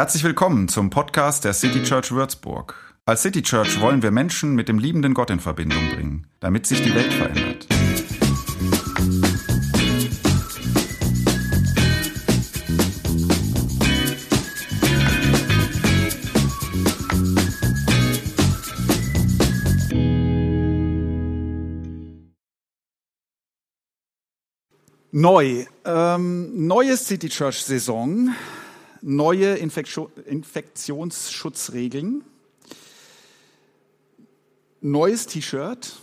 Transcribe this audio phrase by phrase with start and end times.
[0.00, 2.74] Herzlich willkommen zum Podcast der City Church Würzburg.
[3.04, 6.80] Als City Church wollen wir Menschen mit dem liebenden Gott in Verbindung bringen, damit sich
[6.80, 7.66] die Welt verändert.
[25.12, 25.66] Neu.
[25.84, 28.30] Ähm, neue City Church Saison,
[29.02, 32.24] neue Infektio Infektionsschutzregeln,
[34.80, 35.96] neues T-Shirt.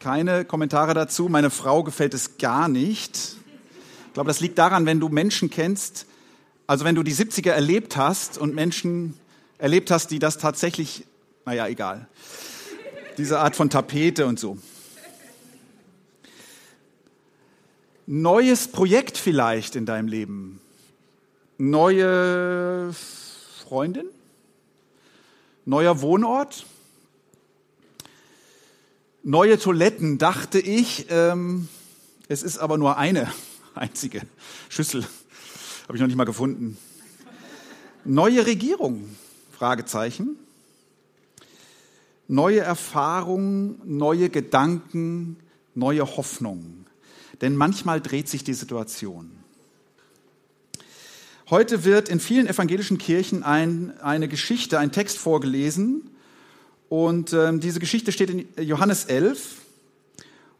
[0.00, 1.28] Keine Kommentare dazu.
[1.28, 3.36] Meine Frau gefällt es gar nicht.
[4.08, 6.06] Ich glaube, das liegt daran, wenn du Menschen kennst,
[6.66, 9.14] also wenn du die 70er erlebt hast und Menschen
[9.58, 11.06] erlebt hast, die das tatsächlich,
[11.44, 12.08] naja, egal.
[13.18, 14.58] Diese Art von Tapete und so.
[18.06, 20.60] neues Projekt vielleicht in deinem Leben?
[21.64, 24.06] Neue Freundin?
[25.64, 26.66] Neuer Wohnort?
[29.22, 31.06] Neue Toiletten, dachte ich.
[31.08, 31.68] Ähm,
[32.26, 33.32] es ist aber nur eine
[33.76, 34.22] einzige
[34.68, 35.06] Schüssel.
[35.84, 36.78] Habe ich noch nicht mal gefunden.
[38.04, 39.16] Neue Regierung?
[39.52, 40.34] Fragezeichen.
[42.26, 45.36] Neue Erfahrungen, neue Gedanken,
[45.76, 46.82] neue Hoffnungen
[47.42, 49.41] denn manchmal dreht sich die Situation.
[51.50, 56.10] Heute wird in vielen evangelischen Kirchen ein, eine Geschichte, ein Text vorgelesen.
[56.88, 59.56] Und äh, diese Geschichte steht in Johannes 11.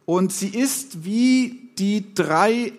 [0.05, 2.73] Und sie ist wie die drei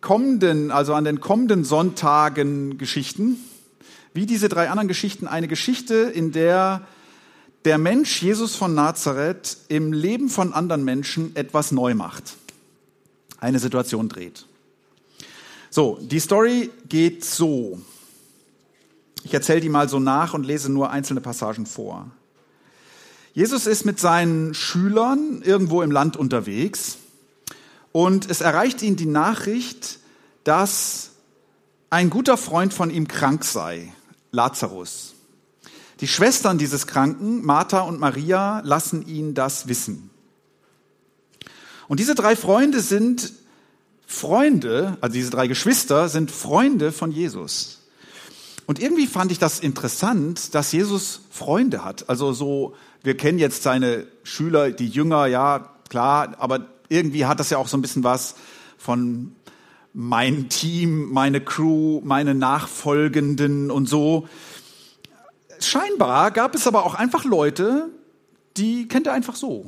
[0.00, 3.36] kommenden, also an den kommenden Sonntagen Geschichten,
[4.14, 6.86] wie diese drei anderen Geschichten, eine Geschichte, in der
[7.64, 12.34] der Mensch Jesus von Nazareth im Leben von anderen Menschen etwas neu macht
[13.42, 14.46] eine Situation dreht.
[15.74, 17.80] So, die Story geht so.
[19.24, 22.10] Ich erzähle die mal so nach und lese nur einzelne Passagen vor.
[23.32, 26.98] Jesus ist mit seinen Schülern irgendwo im Land unterwegs
[27.90, 29.98] und es erreicht ihn die Nachricht,
[30.44, 31.12] dass
[31.88, 33.94] ein guter Freund von ihm krank sei,
[34.30, 35.14] Lazarus.
[36.00, 40.10] Die Schwestern dieses Kranken, Martha und Maria, lassen ihn das wissen.
[41.88, 43.32] Und diese drei Freunde sind
[44.06, 47.82] Freunde, also diese drei Geschwister sind Freunde von Jesus.
[48.66, 52.08] Und irgendwie fand ich das interessant, dass Jesus Freunde hat.
[52.08, 57.50] Also so, wir kennen jetzt seine Schüler, die Jünger, ja, klar, aber irgendwie hat das
[57.50, 58.34] ja auch so ein bisschen was
[58.78, 59.34] von
[59.94, 64.28] mein Team, meine Crew, meine Nachfolgenden und so.
[65.60, 67.90] Scheinbar gab es aber auch einfach Leute,
[68.56, 69.66] die kennt er einfach so.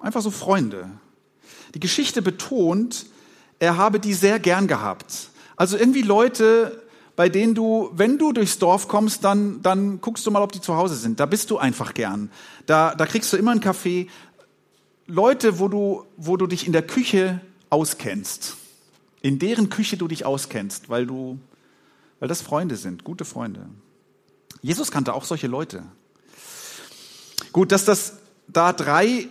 [0.00, 0.90] Einfach so Freunde.
[1.74, 3.06] Die Geschichte betont,
[3.60, 5.30] er habe die sehr gern gehabt.
[5.54, 6.82] Also irgendwie Leute,
[7.14, 10.60] bei denen du, wenn du durchs Dorf kommst, dann, dann guckst du mal, ob die
[10.62, 11.20] zu Hause sind.
[11.20, 12.30] Da bist du einfach gern.
[12.66, 14.08] Da, da kriegst du immer einen Kaffee.
[15.06, 18.56] Leute, wo du, wo du dich in der Küche auskennst.
[19.20, 21.38] In deren Küche du dich auskennst, weil du,
[22.18, 23.66] weil das Freunde sind, gute Freunde.
[24.62, 25.82] Jesus kannte auch solche Leute.
[27.52, 28.14] Gut, dass das
[28.48, 29.28] da drei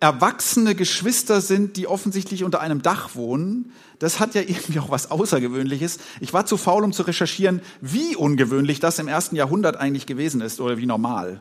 [0.00, 5.10] erwachsene Geschwister sind, die offensichtlich unter einem Dach wohnen, das hat ja irgendwie auch was
[5.10, 5.98] Außergewöhnliches.
[6.20, 10.40] Ich war zu faul, um zu recherchieren, wie ungewöhnlich das im ersten Jahrhundert eigentlich gewesen
[10.40, 11.40] ist oder wie normal.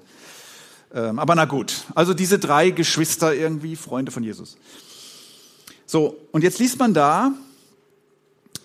[0.93, 4.57] Ähm, aber na gut, also diese drei Geschwister irgendwie, Freunde von Jesus.
[5.85, 7.33] So, und jetzt liest man da,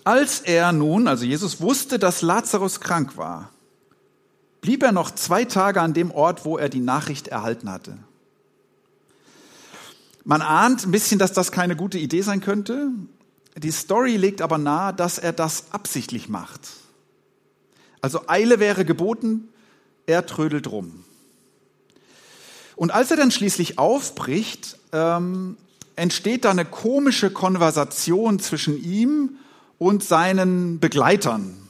[0.03, 3.51] als er nun, also Jesus wusste, dass Lazarus krank war,
[4.61, 7.97] blieb er noch zwei Tage an dem Ort, wo er die Nachricht erhalten hatte.
[10.23, 12.89] Man ahnt ein bisschen, dass das keine gute Idee sein könnte.
[13.57, 16.69] Die Story legt aber nahe, dass er das absichtlich macht.
[18.01, 19.49] Also Eile wäre geboten,
[20.05, 21.03] er trödelt rum.
[22.75, 25.57] Und als er dann schließlich aufbricht, ähm,
[25.95, 29.37] entsteht da eine komische Konversation zwischen ihm
[29.77, 31.60] und seinen Begleitern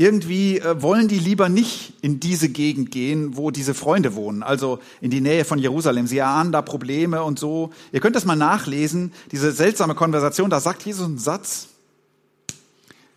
[0.00, 4.78] irgendwie äh, wollen die lieber nicht in diese Gegend gehen, wo diese Freunde wohnen, also
[5.02, 6.06] in die Nähe von Jerusalem.
[6.06, 7.70] Sie erahnen da Probleme und so.
[7.92, 11.68] Ihr könnt das mal nachlesen, diese seltsame Konversation, da sagt Jesus einen Satz,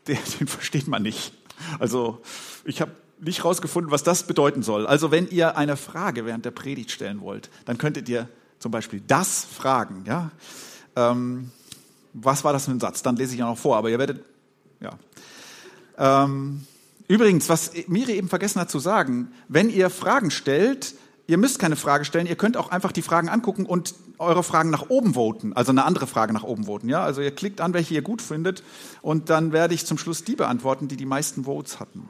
[0.10, 1.32] den, den versteht man nicht.
[1.80, 2.22] Also
[2.66, 2.92] ich habe
[3.22, 4.86] nicht rausgefunden, was das bedeuten soll.
[4.86, 8.28] Also wenn ihr eine Frage während der Predigt stellen wollt, dann könntet ihr
[8.60, 10.04] zum Beispiel das fragen.
[10.06, 10.32] Ja?
[10.98, 11.50] Ähm,
[12.12, 13.04] was war das für ein Satz?
[13.04, 14.26] Dann lese ich ja noch vor, aber ihr werdet,
[14.82, 15.00] ja.
[15.98, 16.66] Ähm,
[17.14, 20.96] Übrigens, was Miri eben vergessen hat zu sagen, wenn ihr Fragen stellt,
[21.28, 24.72] ihr müsst keine Frage stellen, ihr könnt auch einfach die Fragen angucken und eure Fragen
[24.72, 26.90] nach oben voten, also eine andere Frage nach oben voten.
[26.90, 27.04] Ja?
[27.04, 28.64] Also ihr klickt an, welche ihr gut findet
[29.04, 32.08] und dann werde ich zum Schluss die beantworten, die die meisten Votes hatten.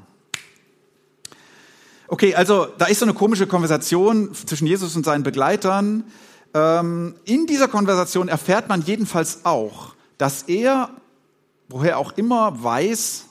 [2.08, 6.06] Okay, also da ist so eine komische Konversation zwischen Jesus und seinen Begleitern.
[6.54, 10.92] Ähm, in dieser Konversation erfährt man jedenfalls auch, dass er,
[11.68, 13.26] woher auch immer, weiß,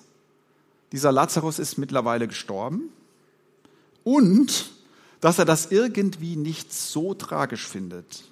[0.92, 2.90] dieser Lazarus ist mittlerweile gestorben
[4.04, 4.70] und
[5.20, 8.24] dass er das irgendwie nicht so tragisch findet.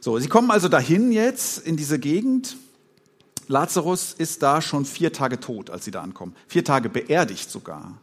[0.00, 2.56] So, sie kommen also dahin jetzt in diese Gegend.
[3.48, 6.34] Lazarus ist da schon vier Tage tot, als sie da ankommen.
[6.46, 7.98] Vier Tage beerdigt sogar.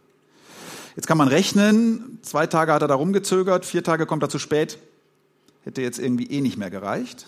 [0.94, 4.38] Jetzt kann man rechnen, zwei Tage hat er da rumgezögert, vier Tage kommt er zu
[4.38, 4.78] spät.
[5.64, 7.26] Hätte jetzt irgendwie eh nicht mehr gereicht.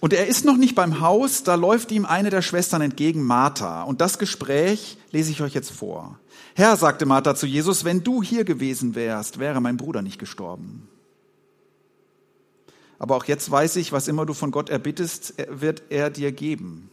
[0.00, 3.82] Und er ist noch nicht beim Haus, da läuft ihm eine der Schwestern entgegen, Martha.
[3.82, 6.18] Und das Gespräch lese ich euch jetzt vor.
[6.54, 10.88] Herr, sagte Martha zu Jesus, wenn du hier gewesen wärst, wäre mein Bruder nicht gestorben.
[12.98, 16.90] Aber auch jetzt weiß ich, was immer du von Gott erbittest, wird er dir geben.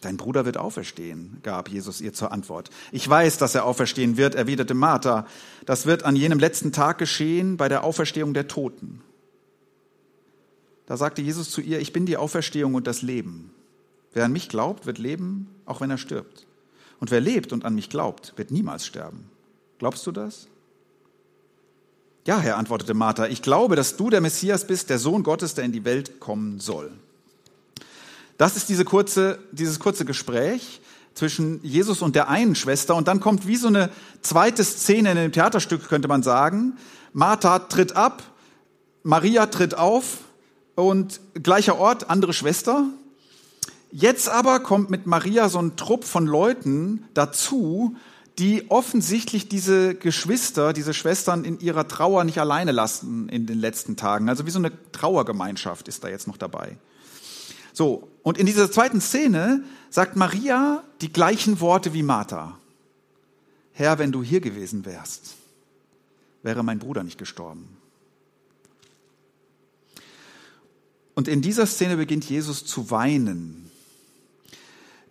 [0.00, 2.70] Dein Bruder wird auferstehen, gab Jesus ihr zur Antwort.
[2.90, 5.26] Ich weiß, dass er auferstehen wird, erwiderte Martha.
[5.66, 9.02] Das wird an jenem letzten Tag geschehen bei der Auferstehung der Toten.
[10.90, 13.52] Da sagte Jesus zu ihr, ich bin die Auferstehung und das Leben.
[14.12, 16.48] Wer an mich glaubt, wird leben, auch wenn er stirbt.
[16.98, 19.30] Und wer lebt und an mich glaubt, wird niemals sterben.
[19.78, 20.48] Glaubst du das?
[22.26, 25.62] Ja, Herr, antwortete Martha, ich glaube, dass du der Messias bist, der Sohn Gottes, der
[25.62, 26.90] in die Welt kommen soll.
[28.36, 30.80] Das ist diese kurze, dieses kurze Gespräch
[31.14, 32.96] zwischen Jesus und der einen Schwester.
[32.96, 33.90] Und dann kommt wie so eine
[34.22, 36.78] zweite Szene in dem Theaterstück, könnte man sagen.
[37.12, 38.24] Martha tritt ab,
[39.04, 40.24] Maria tritt auf
[40.82, 42.84] und gleicher Ort, andere Schwester.
[43.92, 47.96] Jetzt aber kommt mit Maria so ein Trupp von Leuten dazu,
[48.38, 53.96] die offensichtlich diese Geschwister, diese Schwestern in ihrer Trauer nicht alleine lassen in den letzten
[53.96, 54.28] Tagen.
[54.28, 56.78] Also wie so eine Trauergemeinschaft ist da jetzt noch dabei.
[57.72, 62.56] So, und in dieser zweiten Szene sagt Maria die gleichen Worte wie Martha.
[63.72, 65.34] Herr, wenn du hier gewesen wärst,
[66.42, 67.79] wäre mein Bruder nicht gestorben.
[71.20, 73.70] Und in dieser Szene beginnt Jesus zu weinen.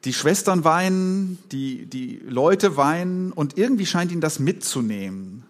[0.06, 5.44] Die Schwestern weinen, die, die Leute weinen und irgendwie scheint ihn das mitzunehmen.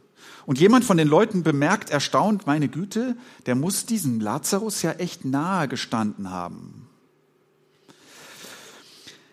[0.45, 3.15] Und jemand von den Leuten bemerkt erstaunt, meine Güte,
[3.45, 6.89] der muss diesem Lazarus ja echt nahe gestanden haben.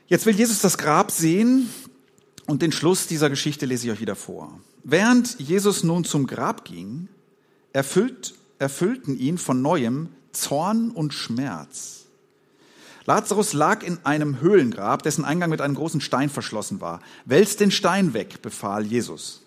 [0.07, 1.69] Jetzt will Jesus das Grab sehen
[2.47, 4.61] und den Schluss dieser Geschichte lese ich euch wieder vor.
[4.85, 7.09] Während Jesus nun zum Grab ging,
[7.73, 12.05] erfüllt, erfüllten ihn von neuem Zorn und Schmerz.
[13.07, 17.01] Lazarus lag in einem Höhlengrab, dessen Eingang mit einem großen Stein verschlossen war.
[17.25, 19.43] Wälz den Stein weg, befahl Jesus.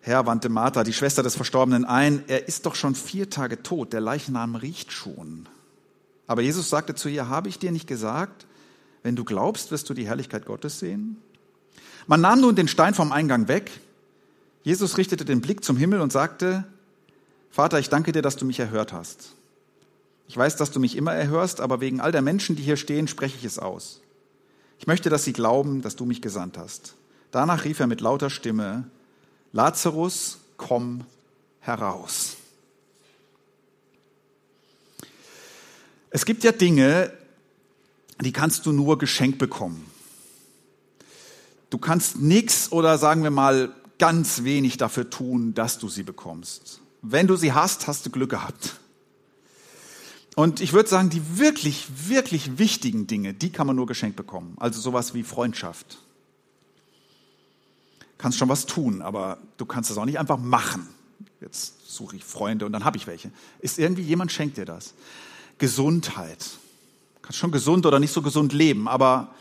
[0.00, 3.92] Herr, wandte Martha, die Schwester des Verstorbenen, ein, er ist doch schon vier Tage tot,
[3.92, 5.48] der Leichnam riecht schon.
[6.26, 8.46] Aber Jesus sagte zu ihr, habe ich dir nicht gesagt,
[9.04, 11.18] wenn du glaubst, wirst du die Herrlichkeit Gottes sehen?
[12.08, 13.70] Man nahm nun den Stein vom Eingang weg.
[14.64, 16.64] Jesus richtete den Blick zum Himmel und sagte,
[17.52, 19.34] Vater, ich danke dir, dass du mich erhört hast.
[20.26, 23.06] Ich weiß, dass du mich immer erhörst, aber wegen all der Menschen, die hier stehen,
[23.06, 24.00] spreche ich es aus.
[24.78, 26.94] Ich möchte, dass sie glauben, dass du mich gesandt hast.
[27.30, 28.90] Danach rief er mit lauter Stimme,
[29.52, 31.04] Lazarus, komm
[31.60, 32.36] heraus.
[36.08, 37.12] Es gibt ja Dinge,
[38.22, 39.90] die kannst du nur geschenkt bekommen.
[41.68, 46.81] Du kannst nichts oder sagen wir mal ganz wenig dafür tun, dass du sie bekommst.
[47.02, 48.76] Wenn du sie hast, hast du Glück gehabt.
[50.34, 54.56] Und ich würde sagen, die wirklich, wirklich wichtigen Dinge, die kann man nur geschenkt bekommen.
[54.58, 55.98] Also sowas wie Freundschaft.
[58.16, 60.88] Kannst schon was tun, aber du kannst es auch nicht einfach machen.
[61.40, 63.30] Jetzt suche ich Freunde und dann habe ich welche.
[63.58, 64.94] Ist irgendwie jemand schenkt dir das.
[65.58, 66.38] Gesundheit
[67.22, 69.34] kannst schon gesund oder nicht so gesund leben, aber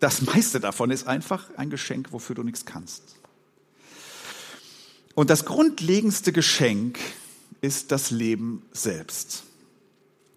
[0.00, 3.16] das meiste davon ist einfach ein Geschenk, wofür du nichts kannst.
[5.16, 6.98] Und das grundlegendste Geschenk
[7.62, 9.44] ist das Leben selbst.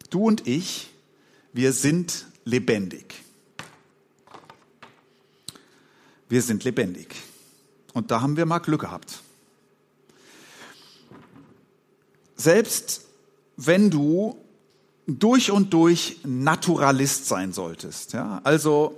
[0.09, 0.89] Du und ich,
[1.51, 3.21] wir sind lebendig.
[6.29, 7.13] Wir sind lebendig.
[7.93, 9.21] Und da haben wir mal Glück gehabt.
[12.37, 13.01] Selbst
[13.57, 14.37] wenn du
[15.07, 18.13] durch und durch Naturalist sein solltest.
[18.13, 18.39] Ja?
[18.45, 18.97] Also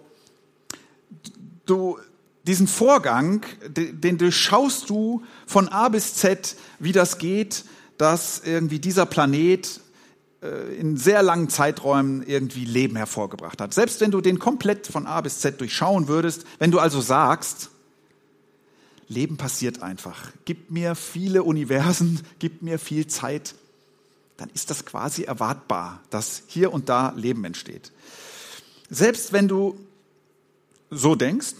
[1.66, 1.98] du
[2.44, 7.66] diesen Vorgang, den durchschaust du von A bis Z, wie das geht,
[7.98, 9.80] dass irgendwie dieser Planet
[10.42, 13.74] äh, in sehr langen Zeiträumen irgendwie Leben hervorgebracht hat.
[13.74, 17.70] Selbst wenn du den komplett von A bis Z durchschauen würdest, wenn du also sagst,
[19.08, 23.54] Leben passiert einfach, gib mir viele Universen, gib mir viel Zeit,
[24.38, 27.92] dann ist das quasi erwartbar, dass hier und da Leben entsteht.
[28.90, 29.78] Selbst wenn du
[30.90, 31.54] so denkst,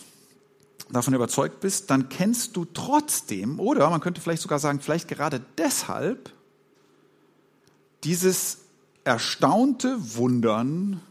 [0.94, 5.42] davon überzeugt bist, dann kennst du trotzdem, oder man könnte vielleicht sogar sagen, vielleicht gerade
[5.58, 6.32] deshalb,
[8.04, 8.60] dieses
[9.04, 11.02] erstaunte Wundern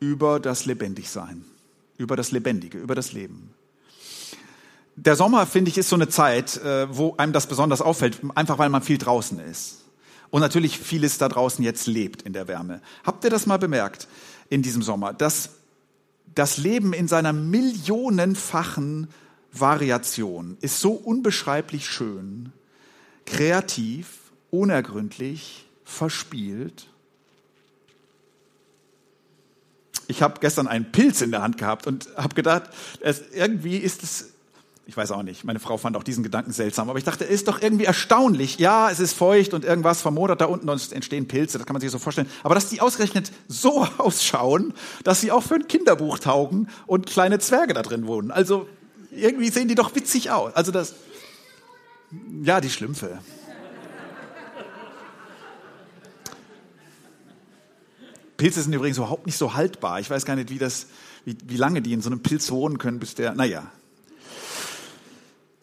[0.00, 1.44] über das Lebendigsein,
[1.98, 3.54] über das Lebendige, über das Leben.
[4.96, 8.58] Der Sommer, finde ich, ist so eine Zeit, äh, wo einem das besonders auffällt, einfach
[8.58, 9.84] weil man viel draußen ist.
[10.30, 12.80] Und natürlich vieles da draußen jetzt lebt in der Wärme.
[13.04, 14.08] Habt ihr das mal bemerkt
[14.48, 15.50] in diesem Sommer, dass
[16.34, 19.08] das Leben in seiner millionenfachen
[19.52, 22.52] Variation ist so unbeschreiblich schön,
[23.26, 24.18] kreativ,
[24.50, 26.88] unergründlich, verspielt.
[30.08, 32.70] Ich habe gestern einen Pilz in der Hand gehabt und habe gedacht,
[33.00, 34.31] es, irgendwie ist es,
[34.86, 37.46] ich weiß auch nicht, meine Frau fand auch diesen Gedanken seltsam, aber ich dachte, ist
[37.46, 38.58] doch irgendwie erstaunlich.
[38.58, 41.74] Ja, es ist feucht und irgendwas vermodert da unten und es entstehen Pilze, das kann
[41.74, 42.28] man sich so vorstellen.
[42.42, 44.74] Aber dass die ausgerechnet so ausschauen,
[45.04, 48.32] dass sie auch für ein Kinderbuch taugen und kleine Zwerge da drin wohnen.
[48.32, 48.68] Also
[49.12, 50.52] irgendwie sehen die doch witzig aus.
[50.54, 50.94] Also das,
[52.42, 53.20] ja, die Schlümpfe.
[58.36, 60.00] Pilze sind übrigens überhaupt nicht so haltbar.
[60.00, 60.88] Ich weiß gar nicht, wie, das,
[61.24, 63.70] wie, wie lange die in so einem Pilz wohnen können, bis der, naja.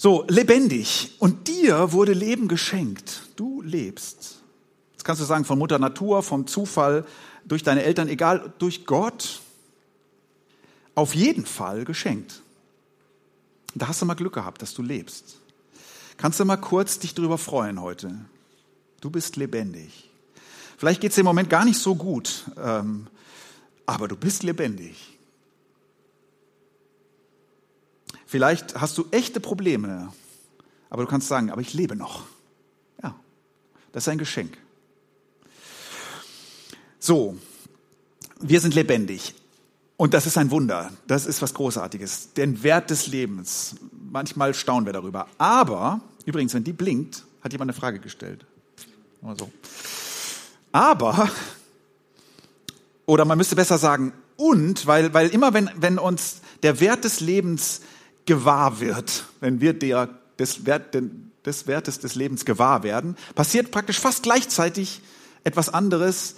[0.02, 1.12] So, lebendig.
[1.20, 3.24] Und dir wurde Leben geschenkt.
[3.36, 4.40] Du lebst.
[4.94, 7.06] Jetzt kannst du sagen, von Mutter Natur, vom Zufall,
[7.44, 9.42] durch deine Eltern, egal, durch Gott.
[10.96, 12.42] Auf jeden Fall geschenkt.
[13.76, 15.38] Da hast du mal Glück gehabt, dass du lebst.
[16.16, 18.14] Kannst du mal kurz dich drüber freuen heute?
[19.02, 20.10] Du bist lebendig.
[20.78, 23.08] Vielleicht geht es dir im Moment gar nicht so gut, ähm,
[23.86, 25.19] aber du bist lebendig.
[28.30, 30.14] Vielleicht hast du echte Probleme,
[30.92, 32.26] aber du kannst sagen, aber ich lebe noch.
[33.02, 33.16] Ja,
[33.92, 34.56] das ist ein Geschenk.
[37.00, 37.40] So,
[38.40, 39.34] wir sind lebendig.
[39.98, 40.92] Und das ist ein Wunder.
[41.08, 42.34] Das ist was Großartiges.
[42.34, 43.78] Den Wert des Lebens.
[44.12, 45.26] Manchmal staunen wir darüber.
[45.40, 48.46] Aber, übrigens, wenn die blinkt, hat jemand eine Frage gestellt.
[49.24, 49.50] Mal so.
[50.72, 51.32] Aber,
[53.08, 57.22] oder man müsste besser sagen, und, weil, weil immer wenn, wenn uns der Wert des
[57.22, 57.82] Lebens
[58.26, 60.96] gewahr wird, wenn wir der, des, Wert,
[61.46, 65.02] des Wertes des Lebens gewahr werden, passiert praktisch fast gleichzeitig
[65.44, 66.36] etwas anderes.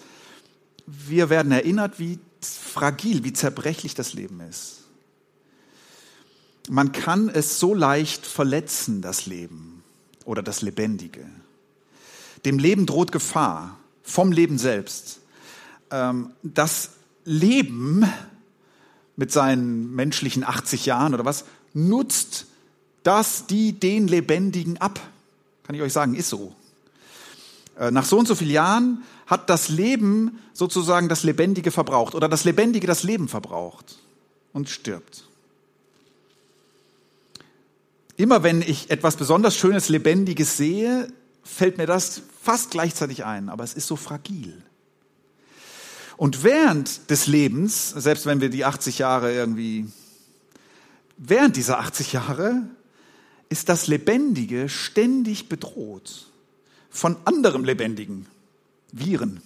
[0.86, 4.82] Wir werden erinnert, wie fragil, wie zerbrechlich das Leben ist.
[6.70, 9.84] Man kann es so leicht verletzen, das Leben
[10.26, 11.26] oder das Lebendige.
[12.46, 15.20] Dem Leben droht Gefahr vom Leben selbst.
[15.90, 16.92] Ähm, das
[17.26, 18.06] Leben
[19.16, 22.46] mit seinen menschlichen 80 Jahren oder was, nutzt
[23.04, 25.00] das die den Lebendigen ab.
[25.64, 26.54] Kann ich euch sagen, ist so.
[27.78, 32.28] Äh, nach so und so vielen Jahren hat das Leben sozusagen das Lebendige verbraucht oder
[32.28, 33.98] das Lebendige das Leben verbraucht
[34.54, 35.24] und stirbt.
[38.18, 41.08] Immer wenn ich etwas besonders Schönes, Lebendiges sehe,
[41.44, 44.62] fällt mir das fast gleichzeitig ein, aber es ist so fragil.
[46.18, 49.88] Und während des Lebens, selbst wenn wir die 80 Jahre irgendwie,
[51.22, 52.64] während dieser 80 Jahre
[53.50, 56.26] ist das Lebendige ständig bedroht
[56.90, 58.26] von anderem Lebendigen,
[58.92, 59.42] Viren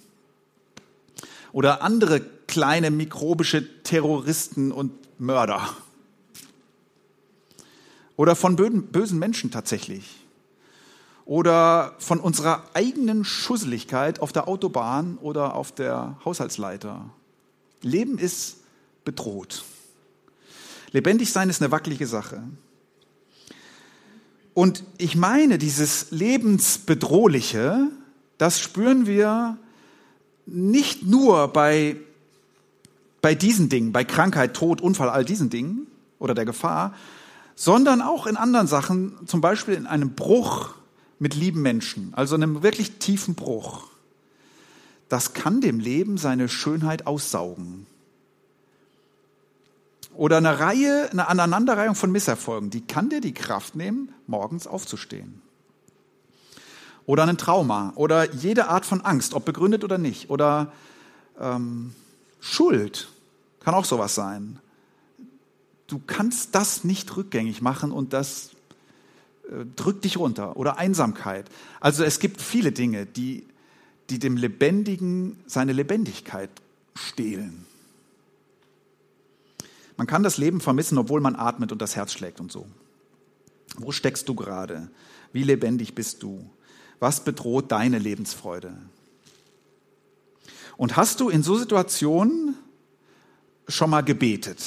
[1.51, 5.75] oder andere kleine mikrobische Terroristen und Mörder
[8.15, 10.15] oder von bösen Menschen tatsächlich
[11.25, 17.09] oder von unserer eigenen Schusseligkeit auf der Autobahn oder auf der Haushaltsleiter.
[17.81, 18.57] Leben ist
[19.03, 19.65] bedroht.
[20.95, 22.41] Lebendig sein ist eine wackelige Sache.
[24.53, 27.89] Und ich meine, dieses Lebensbedrohliche,
[28.37, 29.57] das spüren wir
[30.45, 31.97] nicht nur bei,
[33.21, 35.87] bei diesen Dingen, bei Krankheit, Tod, Unfall, all diesen Dingen
[36.17, 36.95] oder der Gefahr,
[37.55, 40.75] sondern auch in anderen Sachen, zum Beispiel in einem Bruch
[41.19, 43.89] mit lieben Menschen, also einem wirklich tiefen Bruch,
[45.09, 47.85] das kann dem Leben seine Schönheit aussaugen.
[50.15, 55.41] Oder eine Reihe, eine Aneinanderreihung von Misserfolgen, die kann dir die Kraft nehmen, morgens aufzustehen.
[57.05, 60.29] Oder ein Trauma oder jede Art von Angst, ob begründet oder nicht.
[60.29, 60.71] Oder
[61.39, 61.93] ähm,
[62.39, 63.09] Schuld
[63.59, 64.59] kann auch sowas sein.
[65.87, 68.51] Du kannst das nicht rückgängig machen und das
[69.51, 71.49] äh, drückt dich runter oder Einsamkeit.
[71.79, 73.45] Also es gibt viele Dinge, die,
[74.09, 76.49] die dem Lebendigen seine Lebendigkeit
[76.95, 77.65] stehlen.
[79.97, 82.67] Man kann das Leben vermissen, obwohl man atmet und das Herz schlägt und so.
[83.77, 84.89] Wo steckst du gerade?
[85.31, 86.49] Wie lebendig bist du?
[86.99, 88.73] Was bedroht deine Lebensfreude?
[90.77, 92.55] Und hast du in so Situationen
[93.67, 94.59] schon mal gebetet?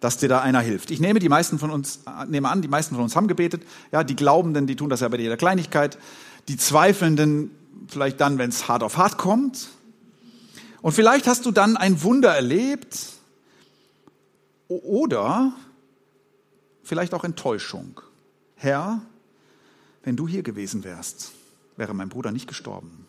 [0.00, 0.90] dass dir da einer hilft.
[0.90, 3.62] Ich nehme die meisten von uns, nehme an, die meisten von uns haben gebetet.
[3.92, 5.98] Ja, die Glaubenden, die tun das ja bei jeder Kleinigkeit.
[6.48, 7.50] Die Zweifelnden
[7.88, 9.68] vielleicht dann, wenn es hart auf hart kommt.
[10.80, 12.98] Und vielleicht hast du dann ein Wunder erlebt
[14.70, 15.52] oder
[16.82, 18.00] vielleicht auch Enttäuschung.
[18.54, 19.02] Herr,
[20.02, 21.32] wenn du hier gewesen wärst,
[21.76, 23.06] wäre mein Bruder nicht gestorben.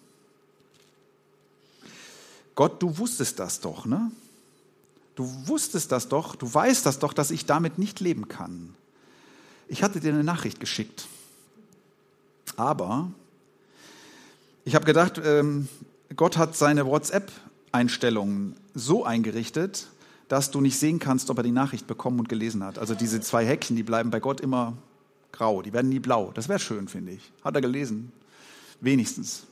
[2.55, 4.11] Gott, du wusstest das doch, ne?
[5.15, 8.75] Du wusstest das doch, du weißt das doch, dass ich damit nicht leben kann.
[9.67, 11.07] Ich hatte dir eine Nachricht geschickt.
[12.55, 13.11] Aber
[14.65, 15.67] ich habe gedacht, ähm,
[16.15, 19.87] Gott hat seine WhatsApp-Einstellungen so eingerichtet,
[20.31, 22.79] dass du nicht sehen kannst, ob er die Nachricht bekommen und gelesen hat.
[22.79, 24.77] Also diese zwei Häkchen, die bleiben bei Gott immer
[25.33, 26.31] grau, die werden nie blau.
[26.33, 27.33] Das wäre schön, finde ich.
[27.43, 28.13] Hat er gelesen?
[28.79, 29.43] Wenigstens.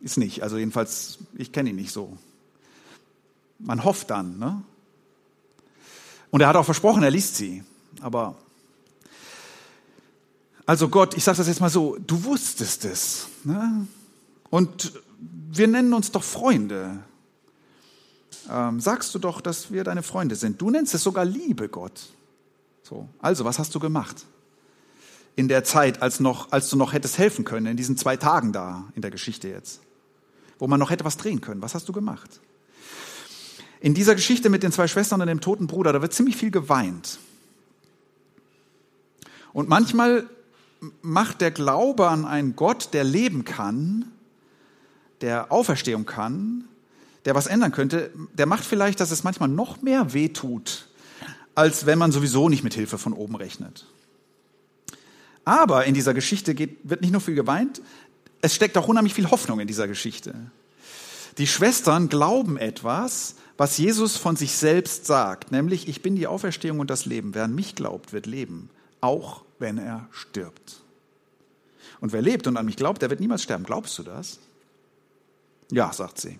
[0.00, 0.42] Ist nicht.
[0.42, 2.16] Also jedenfalls, ich kenne ihn nicht so.
[3.58, 4.38] Man hofft dann.
[4.38, 4.62] Ne?
[6.30, 7.62] Und er hat auch versprochen, er liest sie.
[8.00, 8.36] Aber
[10.64, 13.26] also Gott, ich sage das jetzt mal so, du wusstest es.
[13.44, 13.86] Ne?
[14.48, 14.94] Und
[15.50, 17.00] wir nennen uns doch Freunde.
[18.50, 20.60] Ähm, sagst du doch, dass wir deine Freunde sind.
[20.60, 22.08] Du nennst es sogar Liebe, Gott.
[22.82, 24.24] So, also, was hast du gemacht?
[25.36, 28.52] In der Zeit, als, noch, als du noch hättest helfen können, in diesen zwei Tagen
[28.52, 29.80] da in der Geschichte jetzt,
[30.58, 31.62] wo man noch hätte was drehen können.
[31.62, 32.40] Was hast du gemacht?
[33.80, 36.50] In dieser Geschichte mit den zwei Schwestern und dem toten Bruder, da wird ziemlich viel
[36.50, 37.18] geweint.
[39.52, 40.28] Und manchmal
[41.02, 44.10] macht der Glaube an einen Gott, der leben kann,
[45.20, 46.64] der Auferstehung kann,
[47.28, 50.88] der was ändern könnte, der macht vielleicht, dass es manchmal noch mehr wehtut,
[51.54, 53.84] als wenn man sowieso nicht mit Hilfe von oben rechnet.
[55.44, 57.82] Aber in dieser Geschichte geht, wird nicht nur viel geweint,
[58.40, 60.34] es steckt auch unheimlich viel Hoffnung in dieser Geschichte.
[61.36, 66.80] Die Schwestern glauben etwas, was Jesus von sich selbst sagt, nämlich ich bin die Auferstehung
[66.80, 67.34] und das Leben.
[67.34, 68.70] Wer an mich glaubt, wird leben,
[69.02, 70.80] auch wenn er stirbt.
[72.00, 73.64] Und wer lebt und an mich glaubt, der wird niemals sterben.
[73.64, 74.38] Glaubst du das?
[75.70, 76.38] Ja, sagt sie.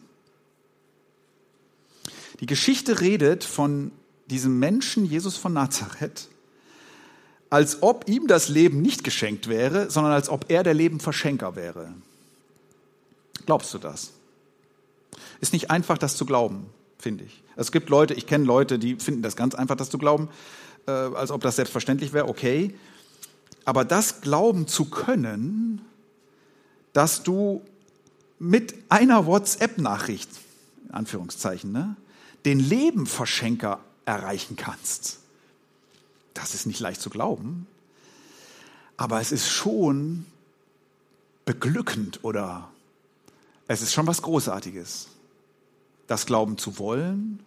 [2.41, 3.91] Die Geschichte redet von
[4.31, 6.29] diesem Menschen, Jesus von Nazareth,
[7.51, 11.95] als ob ihm das Leben nicht geschenkt wäre, sondern als ob er der Lebenverschenker wäre.
[13.47, 14.13] Glaubst du das?
[15.41, 16.67] Ist nicht einfach, das zu glauben,
[16.99, 17.43] finde ich.
[17.57, 20.29] Es gibt Leute, ich kenne Leute, die finden das ganz einfach, das zu glauben,
[20.87, 22.75] äh, als ob das selbstverständlich wäre, okay.
[23.65, 25.81] Aber das glauben zu können,
[26.93, 27.63] dass du
[28.39, 30.31] mit einer WhatsApp-Nachricht,
[30.87, 31.97] in Anführungszeichen, ne,
[32.45, 35.19] den Lebenverschenker erreichen kannst,
[36.35, 37.67] das ist nicht leicht zu glauben.
[38.97, 40.27] Aber es ist schon
[41.45, 42.69] beglückend oder
[43.67, 45.09] es ist schon was Großartiges.
[46.07, 47.41] Das glauben zu wollen,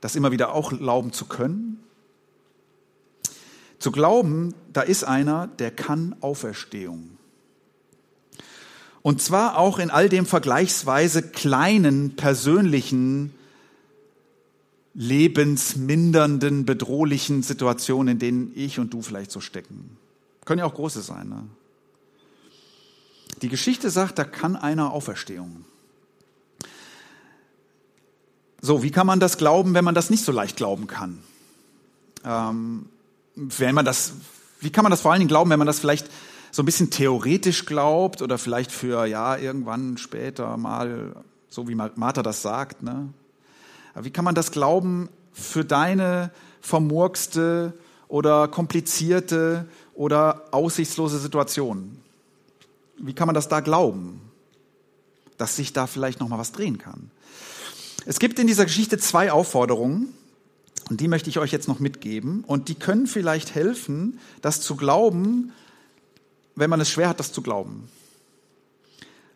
[0.00, 1.82] das immer wieder auch glauben zu können
[3.78, 7.10] zu glauben, da ist einer, der kann Auferstehung.
[9.02, 13.32] Und zwar auch in all dem vergleichsweise kleinen, persönlichen,
[14.98, 19.96] lebensmindernden, bedrohlichen Situationen, in denen ich und du vielleicht so stecken.
[20.44, 21.28] Können ja auch große sein.
[21.28, 21.44] Ne?
[23.42, 25.64] Die Geschichte sagt, da kann einer Auferstehung.
[28.60, 31.20] So, wie kann man das glauben, wenn man das nicht so leicht glauben kann?
[32.24, 32.86] Ähm,
[33.36, 34.14] wenn man das,
[34.58, 36.10] wie kann man das vor allen Dingen glauben, wenn man das vielleicht
[36.50, 41.14] so ein bisschen theoretisch glaubt oder vielleicht für, ja, irgendwann später mal,
[41.48, 43.10] so wie Martha das sagt, ne?
[44.02, 46.30] Wie kann man das glauben für deine
[46.60, 47.72] vermurkste
[48.08, 51.98] oder komplizierte oder aussichtslose Situation?
[52.98, 54.20] Wie kann man das da glauben,
[55.36, 57.10] dass sich da vielleicht noch mal was drehen kann?
[58.06, 60.14] Es gibt in dieser Geschichte zwei Aufforderungen,
[60.88, 62.44] und die möchte ich euch jetzt noch mitgeben.
[62.44, 65.52] Und die können vielleicht helfen, das zu glauben,
[66.54, 67.88] wenn man es schwer hat, das zu glauben.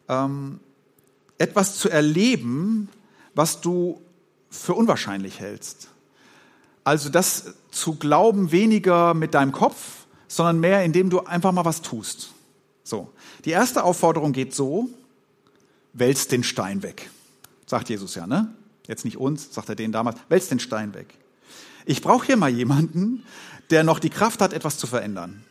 [0.08, 0.60] Ähm,
[1.38, 2.88] etwas zu erleben,
[3.34, 4.00] was du
[4.52, 5.88] für unwahrscheinlich hältst.
[6.84, 11.82] Also das zu glauben weniger mit deinem Kopf, sondern mehr, indem du einfach mal was
[11.82, 12.30] tust.
[12.84, 13.10] So.
[13.44, 14.88] Die erste Aufforderung geht so,
[15.92, 17.10] wälz den Stein weg.
[17.66, 18.52] Sagt Jesus ja, ne?
[18.86, 21.14] Jetzt nicht uns, sagt er denen damals, wälz den Stein weg.
[21.86, 23.24] Ich brauche hier mal jemanden,
[23.70, 25.44] der noch die Kraft hat, etwas zu verändern.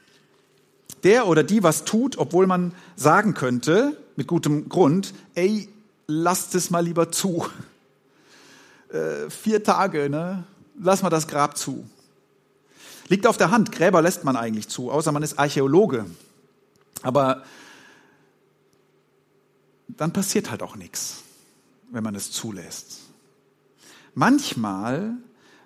[1.03, 5.69] Der oder die was tut, obwohl man sagen könnte, mit gutem Grund, ey,
[6.07, 7.47] lasst es mal lieber zu.
[8.91, 10.43] Äh, vier Tage, ne?
[10.79, 11.87] Lass mal das Grab zu.
[13.07, 16.05] Liegt auf der Hand, Gräber lässt man eigentlich zu, außer man ist Archäologe.
[17.01, 17.43] Aber
[19.87, 21.23] dann passiert halt auch nichts,
[21.91, 22.99] wenn man es zulässt.
[24.13, 25.17] Manchmal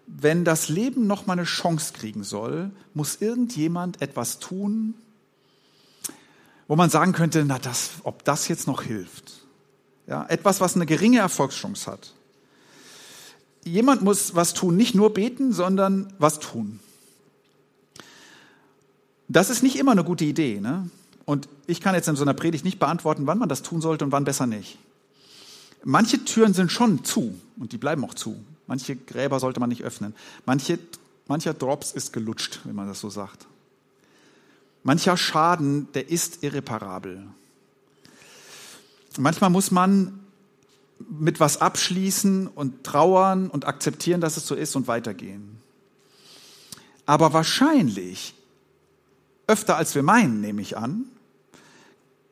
[0.07, 4.93] wenn das Leben noch mal eine Chance kriegen soll, muss irgendjemand etwas tun,
[6.67, 9.45] wo man sagen könnte, na das, ob das jetzt noch hilft.
[10.07, 12.13] Ja, etwas, was eine geringe Erfolgschance hat.
[13.65, 16.79] Jemand muss was tun, nicht nur beten, sondern was tun.
[19.27, 20.61] Das ist nicht immer eine gute Idee.
[20.61, 20.89] Ne?
[21.25, 24.05] Und ich kann jetzt in so einer Predigt nicht beantworten, wann man das tun sollte
[24.05, 24.77] und wann besser nicht.
[25.83, 28.37] Manche Türen sind schon zu und die bleiben auch zu.
[28.67, 30.15] Manche Gräber sollte man nicht öffnen.
[30.45, 30.79] Manche,
[31.27, 33.47] mancher Drops ist gelutscht, wenn man das so sagt.
[34.83, 37.23] Mancher Schaden, der ist irreparabel.
[39.17, 40.24] Manchmal muss man
[40.99, 45.57] mit was abschließen und trauern und akzeptieren, dass es so ist und weitergehen.
[47.05, 48.33] Aber wahrscheinlich,
[49.47, 51.05] öfter als wir meinen, nehme ich an,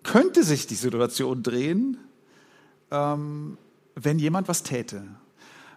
[0.04, 1.98] könnte sich die Situation drehen,
[2.92, 3.58] ähm,
[3.96, 5.04] wenn jemand was täte.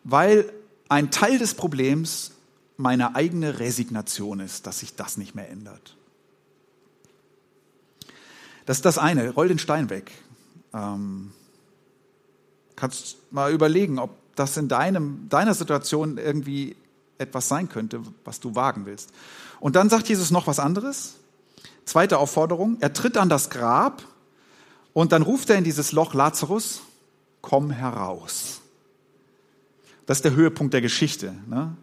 [0.05, 0.51] Weil
[0.88, 2.33] ein Teil des Problems
[2.77, 5.96] meine eigene Resignation ist, dass sich das nicht mehr ändert.
[8.66, 10.11] Das ist das eine, roll den Stein weg.
[10.75, 11.33] Ähm,
[12.76, 16.76] kannst mal überlegen, ob das in deinem, deiner Situation irgendwie
[17.18, 19.10] etwas sein könnte, was du wagen willst.
[19.58, 21.14] Und dann sagt Jesus noch was anderes.
[21.84, 22.76] Zweite Aufforderung.
[22.80, 24.02] Er tritt an das Grab
[24.92, 26.82] und dann ruft er in dieses Loch Lazarus,
[27.40, 28.60] komm heraus.
[30.04, 31.34] Das ist der Höhepunkt der Geschichte.
[31.48, 31.76] Ne?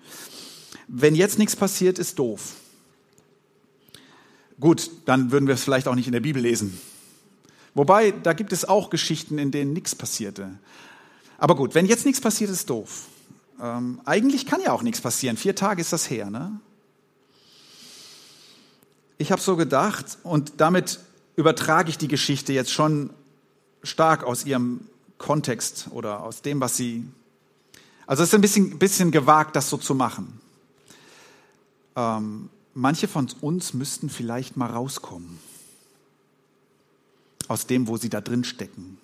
[0.88, 2.54] Wenn jetzt nichts passiert, ist doof.
[4.60, 6.80] Gut, dann würden wir es vielleicht auch nicht in der Bibel lesen.
[7.76, 10.52] Wobei, da gibt es auch Geschichten, in denen nichts passierte.
[11.38, 13.08] Aber gut, wenn jetzt nichts passiert, ist doof.
[13.60, 15.38] Ähm, eigentlich kann ja auch nichts passieren.
[15.38, 16.60] Vier Tage ist das her, ne?
[19.18, 21.00] Ich habe so gedacht und damit
[21.36, 23.12] übertrage ich die Geschichte jetzt schon
[23.82, 24.82] stark aus ihrem
[25.18, 27.06] Kontext oder aus dem, was sie.
[28.06, 30.40] Also es ist ein bisschen, bisschen gewagt, das so zu machen.
[31.96, 35.40] Ähm, manche von uns müssten vielleicht mal rauskommen
[37.54, 38.98] aus dem, wo sie da drin stecken.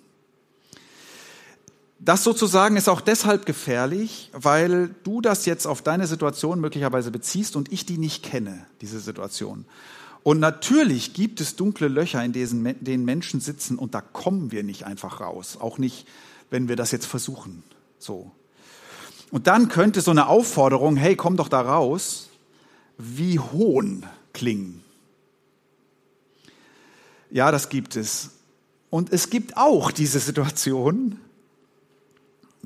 [2.00, 7.56] Das sozusagen ist auch deshalb gefährlich, weil du das jetzt auf deine Situation möglicherweise beziehst
[7.56, 9.66] und ich die nicht kenne, diese Situation.
[10.22, 14.84] Und natürlich gibt es dunkle Löcher, in denen Menschen sitzen und da kommen wir nicht
[14.84, 15.58] einfach raus.
[15.60, 16.06] Auch nicht,
[16.50, 17.62] wenn wir das jetzt versuchen.
[17.98, 18.30] So.
[19.30, 22.28] Und dann könnte so eine Aufforderung, hey, komm doch da raus,
[22.98, 24.82] wie Hohn klingen.
[27.30, 28.30] Ja, das gibt es.
[28.90, 31.20] Und es gibt auch diese Situation,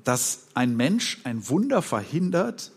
[0.03, 2.73] dass ein Mensch ein Wunder verhindert,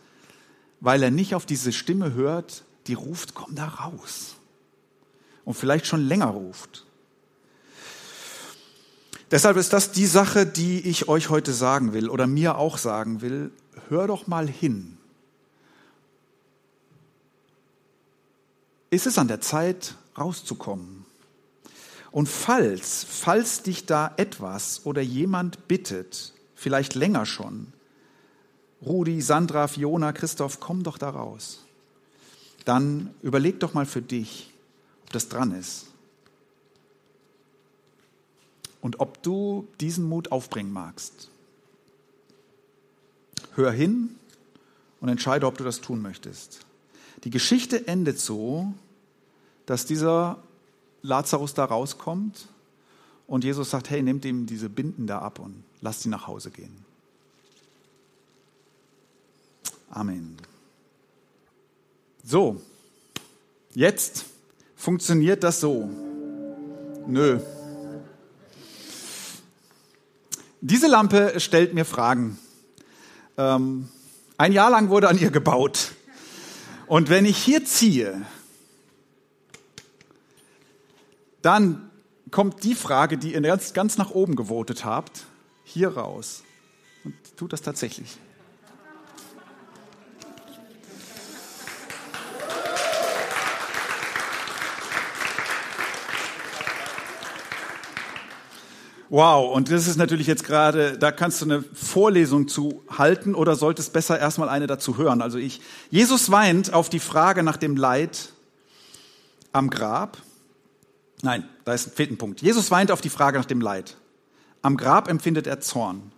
[0.80, 4.36] weil er nicht auf diese Stimme hört, die ruft, komm da raus.
[5.46, 6.86] Und vielleicht schon länger ruft.
[9.32, 13.22] Deshalb ist das die Sache, die ich euch heute sagen will oder mir auch sagen
[13.22, 13.52] will.
[13.90, 14.98] Hör doch mal hin.
[18.90, 21.07] Ist es an der Zeit, rauszukommen?
[22.18, 27.72] Und falls, falls dich da etwas oder jemand bittet, vielleicht länger schon,
[28.84, 31.64] Rudi, Sandra, Fiona, Christoph, komm doch da raus.
[32.66, 34.52] Dann überleg doch mal für dich,
[35.04, 35.92] ob das dran ist.
[38.82, 41.30] Und ob du diesen Mut aufbringen magst.
[43.54, 44.16] Hör hin
[45.02, 46.62] und entscheide, ob du das tun möchtest.
[47.26, 48.74] Die Geschichte endet so,
[49.68, 50.42] dass dieser
[51.08, 52.48] Lazarus da rauskommt
[53.28, 56.52] und Jesus sagt, hey, nehmt ihm diese Binden da ab und lasst ihn nach Hause
[56.52, 56.86] gehen.
[59.90, 60.38] Amen.
[62.24, 62.62] So,
[63.74, 64.26] jetzt
[64.76, 65.90] funktioniert das so.
[67.08, 67.40] Nö.
[70.60, 72.38] Diese Lampe stellt mir Fragen.
[73.38, 73.88] Ähm,
[74.38, 75.94] ein Jahr lang wurde an ihr gebaut.
[76.88, 78.26] Und wenn ich hier ziehe,
[81.48, 81.90] dann
[82.30, 85.24] kommt die Frage, die ihr ganz, ganz nach oben gewotet habt,
[85.64, 86.44] hier raus.
[87.06, 88.18] Und tut das tatsächlich.
[99.08, 103.56] Wow, und das ist natürlich jetzt gerade, da kannst du eine Vorlesung zu halten oder
[103.56, 105.22] solltest besser erstmal eine dazu hören.
[105.22, 108.34] Also ich, Jesus weint auf die Frage nach dem Leid
[109.54, 110.18] am Grab
[111.22, 112.42] Nein, da ist ein vierter Punkt.
[112.42, 113.98] Jesus weint auf die Frage nach dem Leid.
[114.62, 116.12] Am Grab empfindet er Zorn.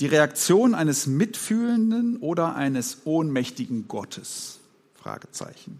[0.00, 4.58] Die Reaktion eines mitfühlenden oder eines ohnmächtigen Gottes?
[4.94, 5.78] Fragezeichen.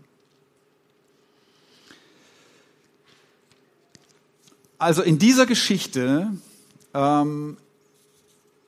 [4.78, 6.30] Also in dieser Geschichte
[6.94, 7.56] ähm,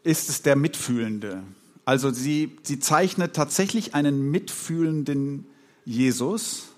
[0.05, 1.43] ist es der Mitfühlende.
[1.85, 5.47] Also sie, sie zeichnet tatsächlich einen mitfühlenden
[5.85, 6.69] Jesus,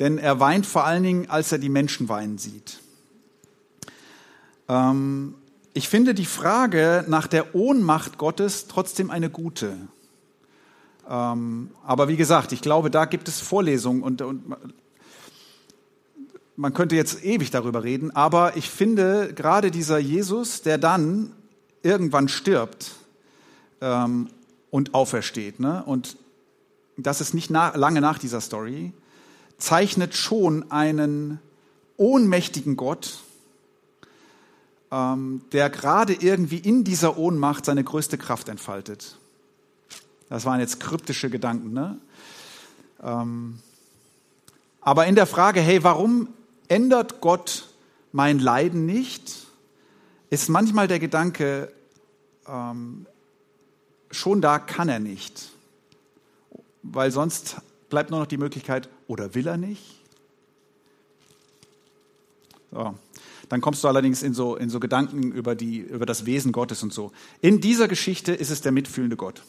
[0.00, 2.80] denn er weint vor allen Dingen, als er die Menschen weinen sieht.
[4.68, 5.34] Ähm,
[5.74, 9.76] ich finde die Frage nach der Ohnmacht Gottes trotzdem eine gute.
[11.08, 14.56] Ähm, aber wie gesagt, ich glaube, da gibt es Vorlesungen und, und
[16.56, 21.32] man könnte jetzt ewig darüber reden, aber ich finde gerade dieser Jesus, der dann
[21.82, 22.92] irgendwann stirbt
[23.80, 24.28] ähm,
[24.70, 25.82] und aufersteht, ne?
[25.84, 26.16] und
[26.96, 28.92] das ist nicht nach, lange nach dieser Story,
[29.60, 31.40] zeichnet schon einen
[31.96, 33.20] ohnmächtigen Gott,
[34.90, 39.18] ähm, der gerade irgendwie in dieser Ohnmacht seine größte Kraft entfaltet.
[40.28, 41.72] Das waren jetzt kryptische Gedanken.
[41.72, 41.98] Ne?
[43.02, 43.58] Ähm,
[44.80, 46.28] aber in der Frage, hey, warum
[46.68, 47.68] ändert Gott
[48.12, 49.46] mein Leiden nicht,
[50.30, 51.72] ist manchmal der Gedanke,
[52.46, 53.06] ähm,
[54.10, 55.50] schon da kann er nicht.
[56.82, 57.56] Weil sonst
[57.90, 60.00] bleibt nur noch die Möglichkeit, oder will er nicht?
[62.70, 62.94] So.
[63.48, 66.84] Dann kommst du allerdings in so, in so Gedanken über, die, über das Wesen Gottes
[66.84, 67.10] und so.
[67.40, 69.42] In dieser Geschichte ist es der mitfühlende Gott.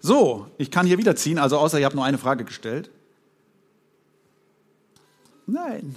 [0.00, 2.90] So, ich kann hier wieder ziehen, also außer ihr habt nur eine Frage gestellt.
[5.46, 5.96] Nein.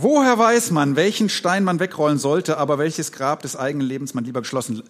[0.00, 4.22] Woher weiß man, welchen Stein man wegrollen sollte, aber welches Grab des eigenen Lebens man
[4.24, 4.84] lieber geschlossen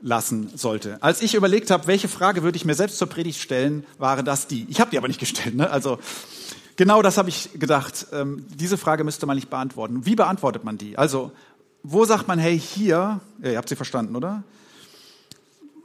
[0.00, 1.02] lassen sollte?
[1.02, 4.46] Als ich überlegt habe, welche Frage würde ich mir selbst zur Predigt stellen, war das
[4.46, 4.66] die.
[4.68, 5.56] Ich habe die aber nicht gestellt.
[5.56, 5.68] Ne?
[5.68, 5.98] Also
[6.76, 8.06] genau das habe ich gedacht.
[8.12, 10.06] Ähm, diese Frage müsste man nicht beantworten.
[10.06, 10.96] Wie beantwortet man die?
[10.96, 11.32] Also
[11.82, 14.44] wo sagt man, hey, hier, ihr habt sie verstanden, oder?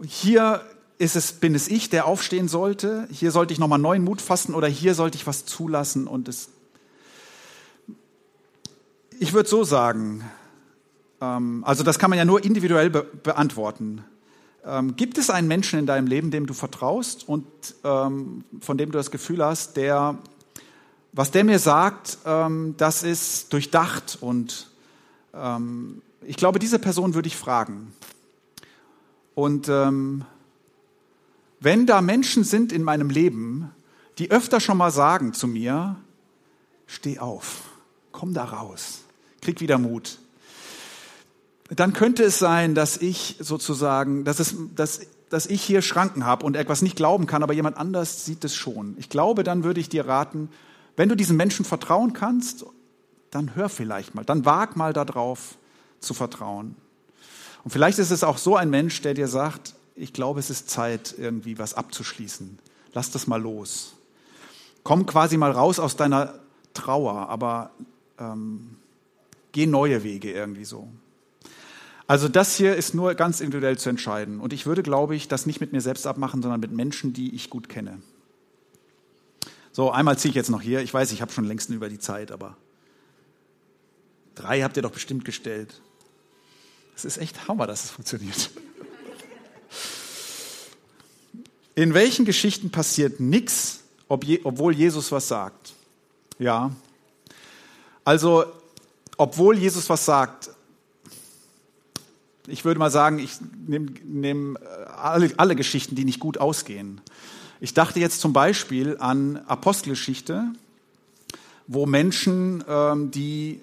[0.04, 0.62] Hier
[1.00, 3.08] ist es, bin es ich, der aufstehen sollte.
[3.12, 6.50] Hier sollte ich nochmal neuen Mut fassen oder hier sollte ich was zulassen und es.
[9.20, 10.24] Ich würde so sagen,
[11.22, 14.04] ähm, also das kann man ja nur individuell be beantworten.
[14.64, 17.46] Ähm, gibt es einen Menschen in deinem Leben, dem du vertraust und
[17.84, 20.18] ähm, von dem du das Gefühl hast, der,
[21.14, 24.70] was der mir sagt, ähm, das ist durchdacht und
[25.34, 27.94] ähm, ich glaube, diese Person würde ich fragen.
[29.34, 30.26] Und ähm,
[31.60, 33.72] wenn da Menschen sind in meinem Leben,
[34.20, 35.96] die öfter schon mal sagen zu mir,
[36.86, 37.64] steh auf,
[38.12, 39.07] komm da raus,
[39.48, 40.20] krieg wieder Mut,
[41.70, 46.46] dann könnte es sein, dass ich sozusagen, dass, es, dass, dass ich hier Schranken habe
[46.46, 48.98] und etwas nicht glauben kann, aber jemand anders sieht es schon.
[49.00, 50.50] Ich glaube, dann würde ich dir raten,
[50.98, 52.66] wenn du diesen Menschen vertrauen kannst,
[53.32, 55.56] dann hör vielleicht mal, dann wag mal darauf
[56.02, 56.76] zu vertrauen.
[57.64, 60.70] Und vielleicht ist es auch so ein Mensch, der dir sagt, ich glaube, es ist
[60.70, 62.60] Zeit, irgendwie was abzuschließen.
[62.92, 63.94] Lass das mal los.
[64.84, 66.34] Komm quasi mal raus aus deiner
[66.74, 67.72] Trauer, aber
[68.20, 68.76] ähm,
[69.58, 70.88] geh neue Wege irgendwie so.
[72.06, 74.40] Also das hier ist nur ganz individuell zu entscheiden.
[74.40, 77.34] Und ich würde, glaube ich, das nicht mit mir selbst abmachen, sondern mit Menschen, die
[77.34, 78.00] ich gut kenne.
[79.72, 80.82] So, einmal ziehe ich jetzt noch hier.
[80.82, 82.56] Ich weiß, ich habe schon längst über die Zeit, aber
[84.36, 85.82] drei habt ihr doch bestimmt gestellt.
[86.96, 88.52] Es ist echt Hammer, dass es funktioniert.
[91.74, 95.74] In welchen Geschichten passiert nichts, ob obwohl Jesus was sagt?
[96.38, 96.76] Ja.
[98.04, 98.46] Also,
[99.18, 100.52] obwohl Jesus was sagt,
[102.48, 103.34] ich würde mal sagen, ich
[103.68, 107.02] nehme nehm äh, alle, alle Geschichten, die nicht gut ausgehen.
[107.60, 110.46] Ich dachte jetzt zum Beispiel an Apostelgeschichte,
[111.68, 113.62] wo Menschen, ähm, die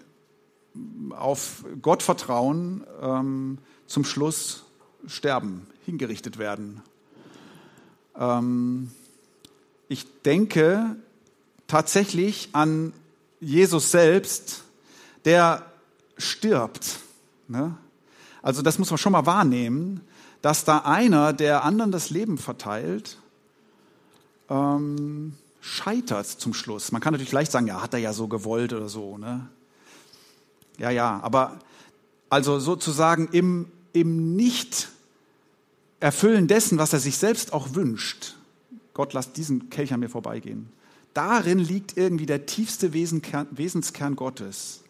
[1.11, 4.64] auf Gott vertrauen, ähm, zum Schluss
[5.07, 6.83] sterben, hingerichtet werden.
[8.19, 8.90] Ähm,
[9.88, 10.97] ich denke
[11.67, 12.93] tatsächlich an
[13.40, 14.64] Jesus selbst,
[15.25, 15.65] der
[16.17, 16.99] stirbt.
[17.49, 17.77] Ne?
[18.43, 20.01] Also das muss man schon mal wahrnehmen,
[20.43, 23.19] dass da einer, der anderen das Leben verteilt,
[24.51, 26.93] ähm, scheitert zum Schluss.
[26.93, 29.17] Man kann natürlich leicht sagen, ja, hat er ja so gewollt oder so.
[29.17, 29.49] Ne?
[30.77, 31.59] Ja, ja, aber
[32.29, 34.89] also sozusagen im, im Nicht
[36.01, 38.35] Erfüllen dessen, was er sich selbst auch wünscht.
[38.93, 40.69] Gott, lass diesen Kelch an mir vorbeigehen.
[41.15, 44.84] Darin liegt irgendwie der tiefste Wesenkern, Wesenskern Gottes.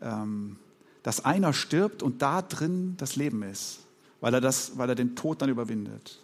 [0.00, 0.56] Ähm,
[1.02, 3.80] dass einer stirbt und da drin das Leben ist,
[4.20, 6.20] weil er, das, weil er den Tod dann überwindet.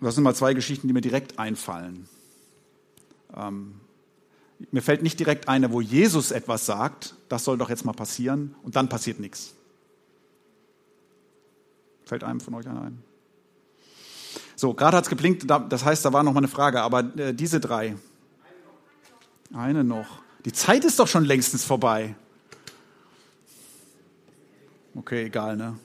[0.00, 2.08] Das sind mal zwei Geschichten, die mir direkt einfallen.
[3.36, 3.74] Ähm,
[4.70, 8.54] mir fällt nicht direkt eine, wo Jesus etwas sagt, das soll doch jetzt mal passieren,
[8.62, 9.54] und dann passiert nichts.
[12.04, 13.02] Fällt einem von euch einer ein?
[14.54, 17.34] So, gerade hat es geblinkt, das heißt, da war noch mal eine Frage, aber äh,
[17.34, 17.96] diese drei.
[19.52, 20.22] Eine noch.
[20.44, 22.14] Die Zeit ist doch schon längstens vorbei.
[24.94, 25.78] Okay, egal, ne?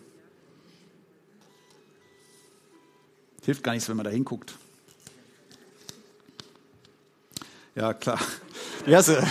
[3.46, 4.56] Hilft gar nichts, wenn man da hinguckt.
[7.76, 8.20] Ja, klar.
[8.86, 9.24] Erste,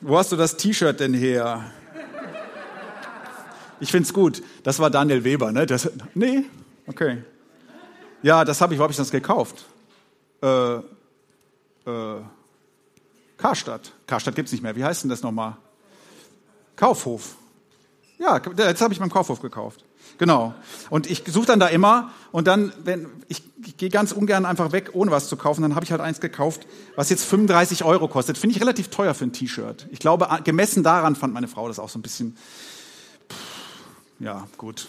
[0.00, 1.72] wo hast du das T-Shirt denn her?
[3.80, 4.42] Ich find's gut.
[4.62, 5.66] Das war Daniel Weber, ne?
[5.66, 6.44] Das, nee?
[6.86, 7.22] Okay.
[8.22, 9.64] Ja, das habe ich, wo habe ich das gekauft?
[10.42, 12.20] Äh, äh,
[13.38, 13.92] Karstadt.
[14.06, 14.76] Karstadt gibt's nicht mehr.
[14.76, 15.56] Wie heißt denn das nochmal?
[16.76, 17.36] Kaufhof.
[18.18, 19.84] Ja, jetzt habe ich beim Kaufhof gekauft.
[20.18, 20.54] Genau.
[20.90, 24.72] Und ich suche dann da immer und dann, wenn ich, ich gehe ganz ungern einfach
[24.72, 28.08] weg, ohne was zu kaufen, dann habe ich halt eins gekauft, was jetzt 35 Euro
[28.08, 28.36] kostet.
[28.36, 29.86] Finde ich relativ teuer für ein T-Shirt.
[29.92, 32.36] Ich glaube, gemessen daran fand meine Frau das auch so ein bisschen.
[33.30, 33.36] Pff,
[34.18, 34.88] ja, gut.